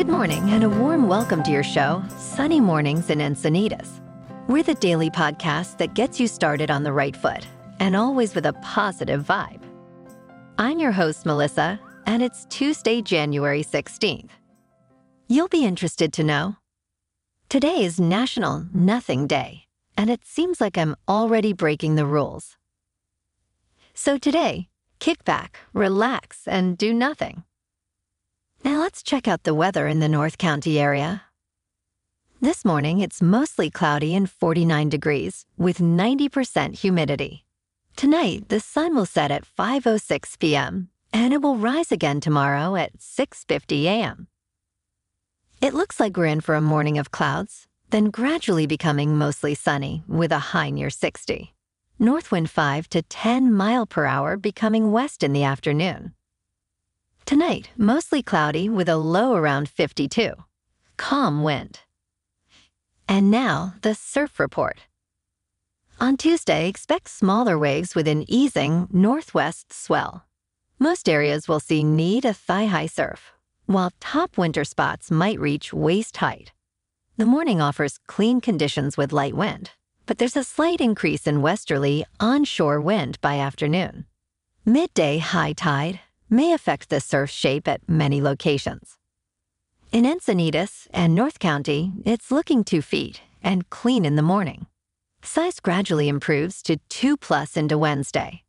[0.00, 4.00] Good morning and a warm welcome to your show, Sunny Mornings in Encinitas.
[4.48, 7.46] We're the daily podcast that gets you started on the right foot
[7.80, 9.60] and always with a positive vibe.
[10.56, 14.30] I'm your host, Melissa, and it's Tuesday, January 16th.
[15.28, 16.56] You'll be interested to know
[17.50, 19.64] today is National Nothing Day,
[19.98, 22.56] and it seems like I'm already breaking the rules.
[23.92, 27.44] So today, kick back, relax, and do nothing.
[28.62, 31.22] Now let's check out the weather in the North County area.
[32.42, 37.44] This morning, it's mostly cloudy and 49 degrees with 90% humidity.
[37.96, 40.88] Tonight, the sun will set at 5:06 p.m.
[41.12, 44.28] and it will rise again tomorrow at 6:50 a.m.
[45.60, 50.02] It looks like we're in for a morning of clouds, then gradually becoming mostly sunny
[50.06, 51.54] with a high near 60.
[51.98, 56.14] North wind 5 to 10 mile per hour becoming west in the afternoon.
[57.30, 60.32] Tonight, mostly cloudy with a low around 52.
[60.96, 61.78] Calm wind.
[63.08, 64.80] And now, the surf report.
[66.00, 70.24] On Tuesday, expect smaller waves with an easing northwest swell.
[70.80, 73.30] Most areas will see knee to thigh high surf,
[73.66, 76.50] while top winter spots might reach waist height.
[77.16, 79.70] The morning offers clean conditions with light wind,
[80.04, 84.06] but there's a slight increase in westerly onshore wind by afternoon.
[84.66, 86.00] Midday high tide
[86.30, 88.96] may affect the surf shape at many locations.
[89.92, 94.66] In Encinitas and North County, it's looking two feet and clean in the morning.
[95.22, 98.44] Size gradually improves to 2 plus into Wednesday.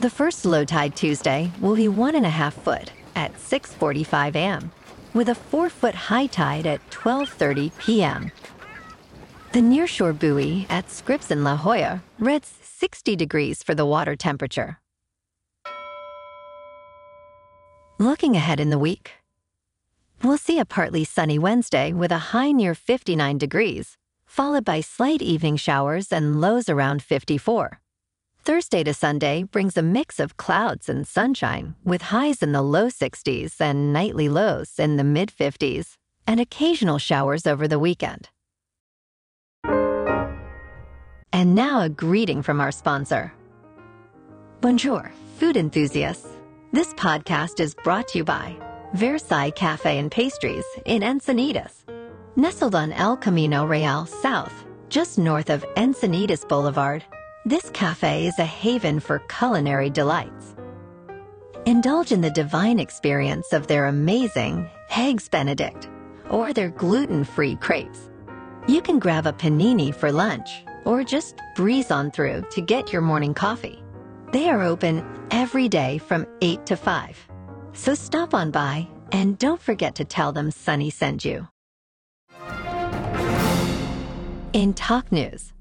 [0.00, 4.70] The first low tide Tuesday will be one and a half foot at 6:45 a.m.,
[5.14, 8.30] with a four foot high tide at 12:30 p.m.
[9.52, 14.78] The nearshore buoy at Scripps in La Jolla reads 60 degrees for the water temperature.
[18.00, 19.14] Looking ahead in the week,
[20.22, 25.20] we'll see a partly sunny Wednesday with a high near 59 degrees, followed by slight
[25.20, 27.80] evening showers and lows around 54.
[28.44, 32.86] Thursday to Sunday brings a mix of clouds and sunshine, with highs in the low
[32.86, 38.28] 60s and nightly lows in the mid 50s, and occasional showers over the weekend.
[41.32, 43.32] And now a greeting from our sponsor.
[44.60, 45.10] Bonjour,
[45.40, 46.37] food enthusiasts.
[46.70, 48.54] This podcast is brought to you by
[48.92, 51.72] Versailles Cafe and Pastries in Encinitas.
[52.36, 54.52] Nestled on El Camino Real South,
[54.90, 57.02] just north of Encinitas Boulevard,
[57.46, 60.54] this cafe is a haven for culinary delights.
[61.64, 65.88] Indulge in the divine experience of their amazing Eggs Benedict
[66.28, 68.10] or their gluten free crepes.
[68.66, 70.50] You can grab a panini for lunch
[70.84, 73.82] or just breeze on through to get your morning coffee.
[74.30, 77.28] They are open every day from 8 to 5.
[77.72, 81.48] So stop on by and don't forget to tell them Sunny sent you.
[84.52, 85.52] In Talk News,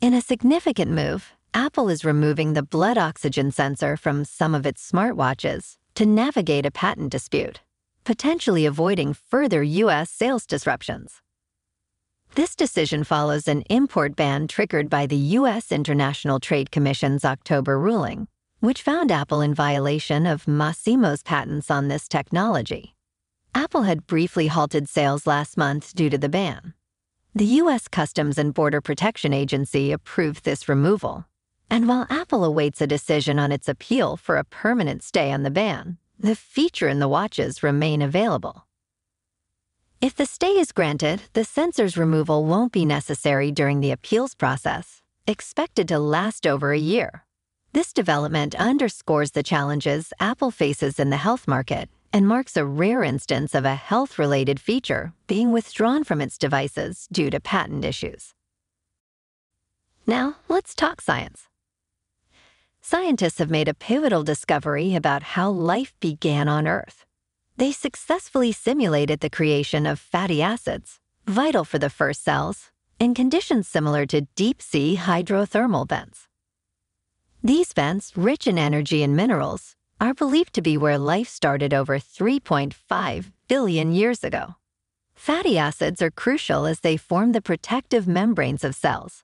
[0.00, 4.90] in a significant move, Apple is removing the blood oxygen sensor from some of its
[4.90, 7.60] smartwatches to navigate a patent dispute,
[8.04, 10.10] potentially avoiding further U.S.
[10.10, 11.22] sales disruptions.
[12.34, 15.70] This decision follows an import ban triggered by the U.S.
[15.70, 18.26] International Trade Commission's October ruling,
[18.58, 22.96] which found Apple in violation of Masimo's patents on this technology.
[23.54, 26.74] Apple had briefly halted sales last month due to the ban.
[27.36, 27.86] The U.S.
[27.86, 31.26] Customs and Border Protection Agency approved this removal.
[31.70, 35.52] And while Apple awaits a decision on its appeal for a permanent stay on the
[35.52, 38.66] ban, the feature in the watches remain available.
[40.04, 45.00] If the stay is granted, the sensor's removal won't be necessary during the appeals process,
[45.26, 47.24] expected to last over a year.
[47.72, 53.02] This development underscores the challenges Apple faces in the health market and marks a rare
[53.02, 58.34] instance of a health related feature being withdrawn from its devices due to patent issues.
[60.06, 61.48] Now, let's talk science.
[62.82, 67.06] Scientists have made a pivotal discovery about how life began on Earth
[67.56, 73.68] they successfully simulated the creation of fatty acids, vital for the first cells, in conditions
[73.68, 76.28] similar to deep sea hydrothermal vents.
[77.42, 81.98] These vents, rich in energy and minerals, are believed to be where life started over
[81.98, 84.56] 3.5 billion years ago.
[85.14, 89.22] Fatty acids are crucial as they form the protective membranes of cells.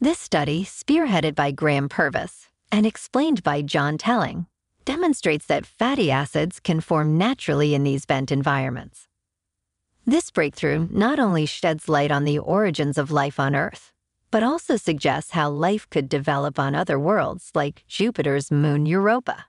[0.00, 4.46] This study, spearheaded by Graham Purvis and explained by Jon Telling,
[4.84, 9.08] demonstrates that fatty acids can form naturally in these vent environments.
[10.04, 13.92] This breakthrough not only sheds light on the origins of life on Earth,
[14.32, 19.46] but also suggests how life could develop on other worlds like Jupiter's moon Europa.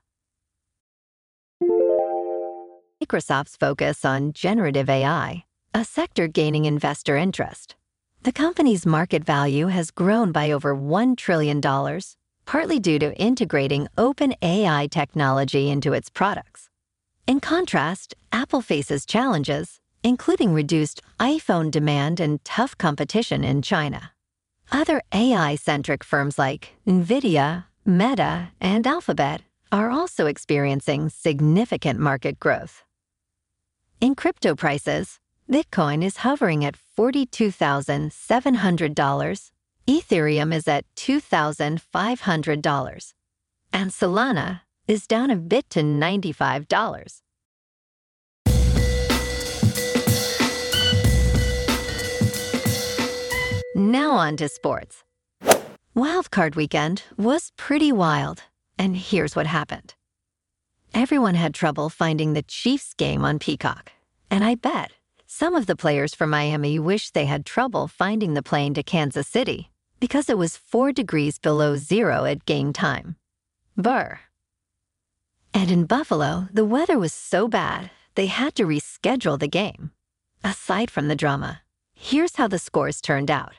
[3.02, 5.44] Microsoft's focus on generative AI,
[5.74, 7.76] a sector gaining investor interest.
[8.24, 11.60] The company's market value has grown by over $1 trillion,
[12.46, 16.70] partly due to integrating OpenAI technology into its products.
[17.26, 24.12] In contrast, Apple faces challenges, including reduced iPhone demand and tough competition in China.
[24.72, 29.42] Other AI centric firms like NVIDIA, Meta, and Alphabet
[29.72, 32.84] are also experiencing significant market growth.
[34.02, 35.20] In crypto prices,
[35.50, 39.52] Bitcoin is hovering at $42,700,
[39.86, 43.14] Ethereum is at $2,500,
[43.74, 47.20] and Solana is down a bit to $95.
[53.76, 55.04] Now on to sports.
[55.94, 58.44] Wildcard weekend was pretty wild,
[58.80, 59.96] and here's what happened.
[60.94, 63.92] Everyone had trouble finding the Chiefs game on Peacock,
[64.32, 64.94] and I bet
[65.28, 69.28] some of the players from Miami wish they had trouble finding the plane to Kansas
[69.28, 69.72] City
[70.04, 73.16] because it was four degrees below zero at game time.
[73.78, 74.20] Burr.
[75.54, 79.92] And in Buffalo, the weather was so bad they had to reschedule the game.
[80.44, 81.62] Aside from the drama,
[81.96, 83.54] here's how the scores turned out.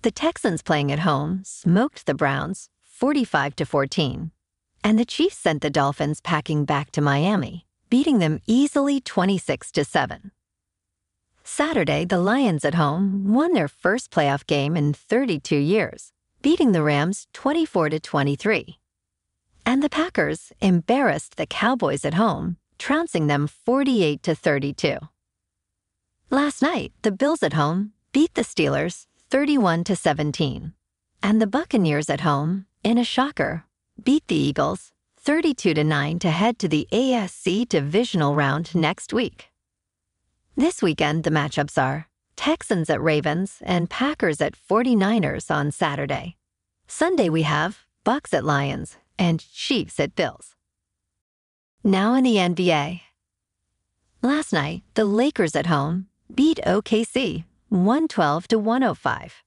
[0.00, 4.30] The Texans playing at home smoked the Browns 45 to 14,
[4.82, 9.84] and the Chiefs sent the Dolphins packing back to Miami, beating them easily 26 to
[9.84, 10.30] 7.
[11.46, 16.10] Saturday, the Lions at home won their first playoff game in 32 years,
[16.40, 18.78] beating the Rams 24 to 23.
[19.66, 24.96] And the Packers embarrassed the Cowboys at home, trouncing them 48 to 32.
[26.30, 30.72] Last night, the Bills at home beat the Steelers 31 to 17.
[31.22, 33.64] And the Buccaneers at home, in a shocker,
[34.02, 39.53] beat the Eagles 32 to 9 to head to the AFC divisional round next week.
[40.56, 42.06] This weekend, the matchups are
[42.36, 46.36] Texans at Ravens and Packers at 49ers on Saturday.
[46.86, 50.54] Sunday, we have Bucs at Lions and Chiefs at Bills.
[51.82, 53.00] Now in the NBA.
[54.22, 59.42] Last night, the Lakers at home beat OKC 112 to 105.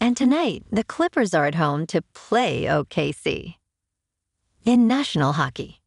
[0.00, 3.54] And tonight, the Clippers are at home to play OKC.
[4.64, 5.80] In national hockey.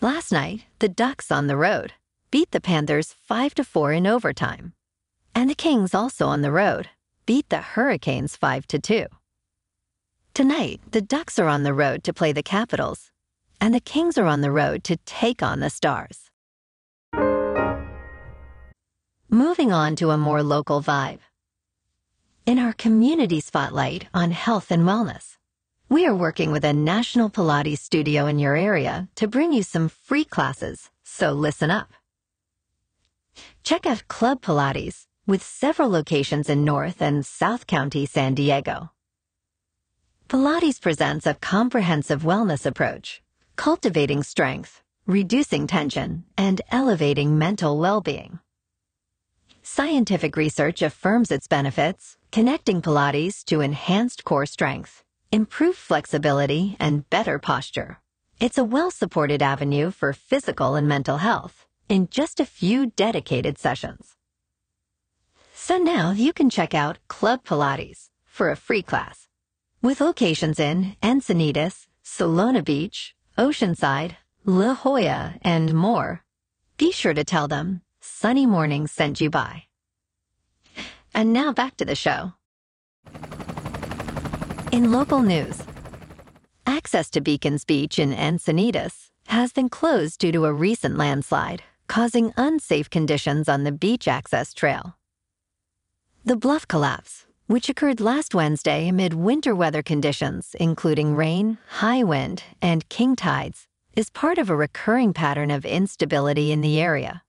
[0.00, 1.92] Last night, the Ducks on the road
[2.30, 4.74] beat the Panthers 5 to 4 in overtime.
[5.34, 6.88] And the Kings also on the road
[7.26, 9.06] beat the Hurricanes 5 to 2.
[10.34, 13.10] Tonight, the Ducks are on the road to play the Capitals,
[13.60, 16.30] and the Kings are on the road to take on the Stars.
[19.30, 21.20] Moving on to a more local vibe.
[22.46, 25.36] In our community spotlight on health and wellness,
[25.90, 29.88] we are working with a national Pilates studio in your area to bring you some
[29.88, 31.92] free classes, so listen up.
[33.62, 38.90] Check out Club Pilates with several locations in North and South County, San Diego.
[40.28, 43.22] Pilates presents a comprehensive wellness approach,
[43.56, 48.38] cultivating strength, reducing tension, and elevating mental well-being.
[49.62, 57.38] Scientific research affirms its benefits, connecting Pilates to enhanced core strength, improved flexibility, and better
[57.38, 58.00] posture.
[58.40, 64.16] It's a well-supported avenue for physical and mental health in just a few dedicated sessions.
[65.54, 69.28] So now you can check out Club Pilates for a free class.
[69.82, 76.24] With locations in Encinitas, Solana Beach, Oceanside, La Jolla, and more,
[76.76, 79.64] be sure to tell them sunny Morning sent you by.
[81.14, 82.32] And now back to the show.
[84.72, 85.62] In local news,
[86.66, 92.32] access to Beacons Beach in Encinitas has been closed due to a recent landslide, causing
[92.36, 94.96] unsafe conditions on the beach access trail.
[96.24, 102.44] The bluff collapse, which occurred last Wednesday amid winter weather conditions, including rain, high wind,
[102.60, 103.66] and king tides,
[103.96, 107.22] is part of a recurring pattern of instability in the area.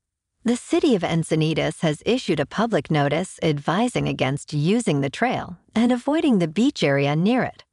[0.43, 5.91] The city of Encinitas has issued a public notice advising against using the trail and
[5.91, 7.63] avoiding the beach area near it.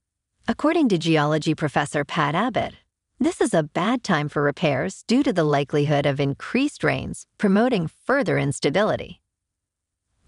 [0.48, 2.74] According to geology professor Pat Abbott,
[3.18, 7.88] this is a bad time for repairs due to the likelihood of increased rains, promoting
[7.88, 9.20] further instability.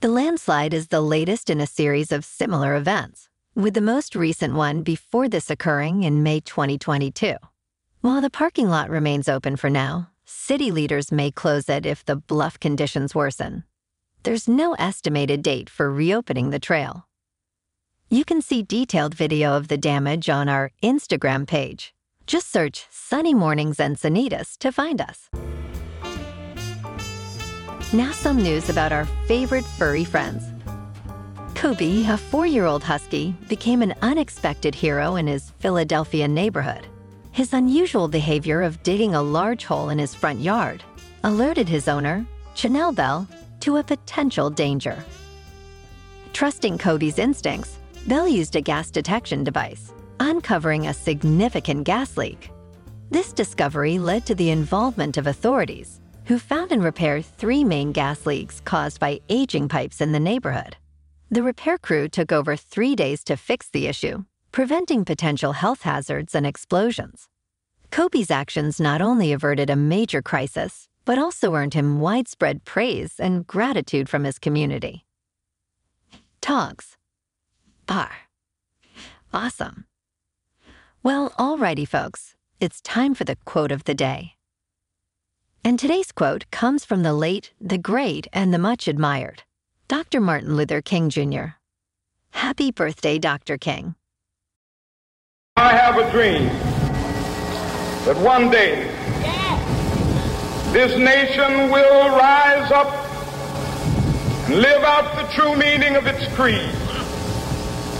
[0.01, 4.55] The landslide is the latest in a series of similar events, with the most recent
[4.55, 7.37] one before this occurring in May 2022.
[8.01, 12.15] While the parking lot remains open for now, City leaders may close it if the
[12.15, 13.65] bluff conditions worsen.
[14.25, 17.09] There's no estimated date for reopening the trail.
[18.11, 21.95] You can see detailed video of the damage on our Instagram page.
[22.29, 25.31] Just search Sunny Mornings Encinitas to find us.
[27.95, 30.45] Now, some news about our favorite furry friends.
[31.55, 36.87] Kobe, a four year old husky, became an unexpected hero in his Philadelphia neighborhood.
[37.33, 40.85] His unusual behavior of digging a large hole in his front yard
[41.25, 43.27] alerted his owner, Chanel Bell,
[43.61, 45.03] to a potential danger.
[46.35, 52.51] Trusting Kobe's instincts, Bell used a gas detection device, uncovering a significant gas leak.
[53.11, 58.27] This discovery led to the involvement of authorities, who found and repaired three main gas
[58.27, 60.77] leaks caused by aging pipes in the neighborhood.
[61.31, 66.35] The repair crew took over three days to fix the issue, preventing potential health hazards
[66.35, 67.29] and explosions.
[67.91, 73.47] Kobe's actions not only averted a major crisis, but also earned him widespread praise and
[73.47, 75.07] gratitude from his community.
[76.43, 76.97] Togs.
[77.87, 78.11] Bar.
[79.33, 79.87] Awesome.
[81.05, 84.35] Well, alrighty, folks, it's time for the quote of the day.
[85.63, 89.45] And today's quote comes from the late, the great, and the much admired
[89.87, 90.21] Dr.
[90.21, 91.55] Martin Luther King Jr.
[92.31, 93.57] Happy birthday, Dr.
[93.57, 93.95] King.
[95.57, 96.47] I have a dream
[98.05, 98.83] that one day
[100.73, 102.93] this nation will rise up
[104.47, 106.75] and live out the true meaning of its creed.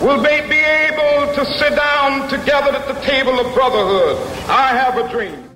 [0.00, 4.16] will they be able to sit down together at the table of brotherhood.
[4.48, 5.50] I have a dream.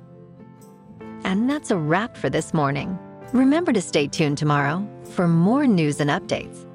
[1.24, 2.98] And that's a wrap for this morning.
[3.32, 6.66] Remember to stay tuned tomorrow for more news and updates.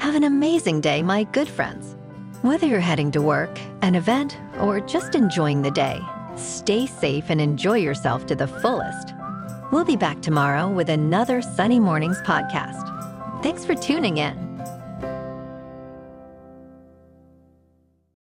[0.00, 1.96] Have an amazing day, my good friends.
[2.42, 6.00] Whether you're heading to work, an event, or just enjoying the day,
[6.36, 9.12] stay safe and enjoy yourself to the fullest.
[9.70, 13.42] We'll be back tomorrow with another Sunny Mornings podcast.
[13.42, 14.47] Thanks for tuning in.